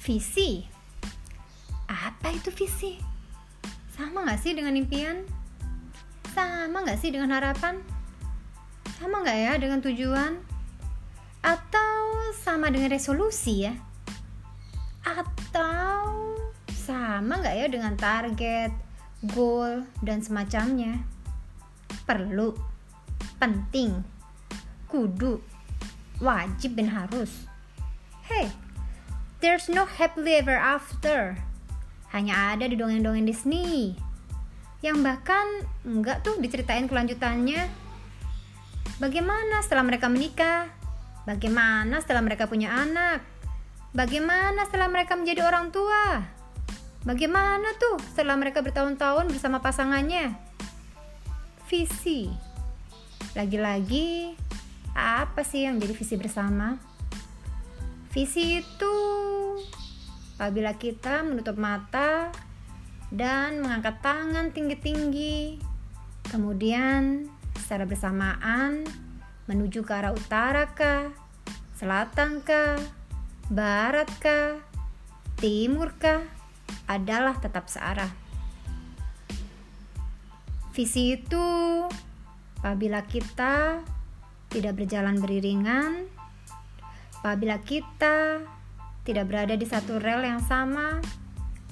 Visi. 0.00 0.64
Apa 1.84 2.32
itu 2.32 2.48
visi? 2.48 2.96
Sama 3.92 4.24
gak 4.24 4.40
sih 4.40 4.56
dengan 4.56 4.72
impian? 4.72 5.28
Sama 6.32 6.88
gak 6.88 7.04
sih 7.04 7.12
dengan 7.12 7.36
harapan? 7.36 7.84
Sama 8.96 9.20
gak 9.20 9.36
ya 9.36 9.52
dengan 9.60 9.84
tujuan? 9.84 10.40
Atau 11.44 12.32
sama 12.32 12.72
dengan 12.72 12.96
resolusi 12.96 13.68
ya? 13.68 13.76
Atau 15.04 16.32
sama 16.72 17.44
gak 17.44 17.60
ya 17.60 17.68
dengan 17.68 17.92
target, 18.00 18.72
goal, 19.36 19.84
dan 20.00 20.24
semacamnya? 20.24 20.96
Perlu, 22.08 22.56
penting, 23.36 24.00
kudu, 24.88 25.44
wajib 26.24 26.72
dan 26.72 26.88
harus. 26.88 27.44
Hey, 28.24 28.48
There's 29.40 29.72
no 29.72 29.88
happily 29.88 30.36
ever 30.36 30.52
after. 30.52 31.40
Hanya 32.12 32.52
ada 32.52 32.68
di 32.68 32.76
dongeng-dongeng 32.76 33.24
Disney. 33.24 33.96
Yang 34.84 35.00
bahkan 35.00 35.64
enggak 35.80 36.20
tuh 36.20 36.36
diceritain 36.36 36.84
kelanjutannya. 36.84 37.64
Bagaimana 39.00 39.64
setelah 39.64 39.88
mereka 39.88 40.12
menikah? 40.12 40.68
Bagaimana 41.24 42.04
setelah 42.04 42.20
mereka 42.20 42.52
punya 42.52 42.68
anak? 42.68 43.24
Bagaimana 43.96 44.68
setelah 44.68 44.92
mereka 44.92 45.16
menjadi 45.16 45.40
orang 45.48 45.72
tua? 45.72 46.20
Bagaimana 47.08 47.72
tuh 47.80 47.96
setelah 48.12 48.36
mereka 48.36 48.60
bertahun-tahun 48.60 49.32
bersama 49.32 49.64
pasangannya? 49.64 50.36
Visi. 51.64 52.28
Lagi-lagi, 53.32 54.36
apa 54.92 55.40
sih 55.48 55.64
yang 55.64 55.80
jadi 55.80 55.96
visi 55.96 56.20
bersama? 56.20 56.76
Visi 58.12 58.58
itu 58.58 58.94
apabila 60.40 60.72
kita 60.72 61.20
menutup 61.20 61.60
mata 61.60 62.32
dan 63.12 63.60
mengangkat 63.60 64.00
tangan 64.00 64.48
tinggi-tinggi, 64.56 65.60
kemudian 66.32 67.28
secara 67.60 67.84
bersamaan 67.84 68.88
menuju 69.44 69.84
ke 69.84 69.92
arah 69.92 70.16
utara 70.16 70.72
kah, 70.72 71.12
selatan 71.76 72.40
kah, 72.40 72.80
barat 73.52 74.08
kah, 74.16 74.56
timur 75.36 75.92
kah, 76.00 76.24
adalah 76.88 77.36
tetap 77.36 77.68
searah. 77.68 78.08
Visi 80.72 81.20
itu 81.20 81.84
apabila 82.64 83.04
kita 83.04 83.84
tidak 84.48 84.72
berjalan 84.72 85.20
beriringan, 85.20 86.08
Apabila 87.20 87.60
kita 87.60 88.40
tidak 89.10 89.26
berada 89.26 89.58
di 89.58 89.66
satu 89.66 89.98
rel 89.98 90.22
yang 90.22 90.38
sama, 90.38 91.02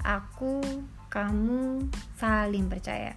aku, 0.03 0.59
kamu 1.07 1.87
saling 2.19 2.67
percaya. 2.67 3.15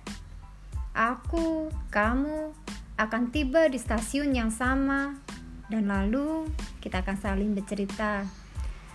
Aku, 0.95 1.67
kamu 1.91 2.55
akan 3.03 3.23
tiba 3.35 3.67
di 3.67 3.83
stasiun 3.83 4.31
yang 4.31 4.55
sama 4.55 5.19
dan 5.67 5.91
lalu 5.91 6.47
kita 6.79 7.03
akan 7.03 7.19
saling 7.19 7.51
bercerita, 7.51 8.23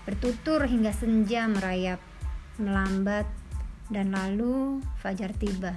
bertutur 0.08 0.64
hingga 0.64 0.96
senja 0.96 1.44
merayap, 1.52 2.00
melambat 2.56 3.28
dan 3.92 4.16
lalu 4.16 4.80
fajar 5.04 5.36
tiba. 5.36 5.76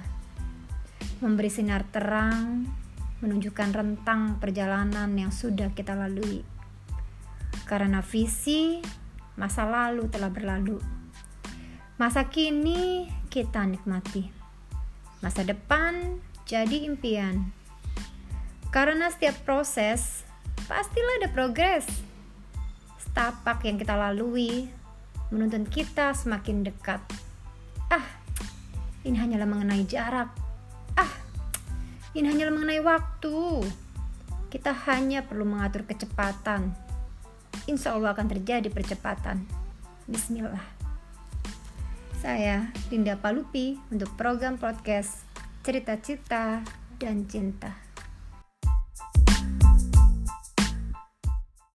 Memberi 1.19 1.51
sinar 1.51 1.83
terang, 1.91 2.71
menunjukkan 3.19 3.69
rentang 3.75 4.39
perjalanan 4.39 5.11
yang 5.11 5.35
sudah 5.35 5.75
kita 5.75 5.91
lalui. 5.91 6.39
Karena 7.67 7.99
visi 7.99 8.79
masa 9.39 9.63
lalu 9.63 10.07
telah 10.11 10.27
berlalu. 10.27 10.79
Masa 11.95 12.27
kini 12.27 13.07
kita 13.29 13.63
nikmati. 13.63 14.27
Masa 15.21 15.45
depan 15.45 16.19
jadi 16.49 16.89
impian. 16.89 17.53
Karena 18.73 19.11
setiap 19.11 19.37
proses 19.45 20.25
pastilah 20.65 21.21
ada 21.21 21.29
progres. 21.31 21.85
Setapak 22.99 23.63
yang 23.67 23.77
kita 23.77 23.93
lalui 23.95 24.71
menuntun 25.31 25.67
kita 25.67 26.11
semakin 26.15 26.67
dekat. 26.67 26.99
Ah, 27.91 28.07
ini 29.03 29.15
hanyalah 29.19 29.47
mengenai 29.47 29.83
jarak. 29.87 30.31
Ah, 30.95 31.11
ini 32.17 32.27
hanyalah 32.27 32.53
mengenai 32.55 32.81
waktu. 32.83 33.63
Kita 34.51 34.75
hanya 34.91 35.23
perlu 35.23 35.47
mengatur 35.47 35.87
kecepatan 35.87 36.90
insya 37.67 37.93
Allah 37.95 38.15
akan 38.15 38.27
terjadi 38.31 38.71
percepatan. 38.71 39.45
Bismillah. 40.09 40.63
Saya 42.21 42.69
Linda 42.93 43.17
Palupi 43.17 43.81
untuk 43.89 44.13
program 44.13 44.61
podcast 44.61 45.25
Cerita 45.65 45.97
Cita 45.97 46.61
dan 47.01 47.25
Cinta. 47.25 47.90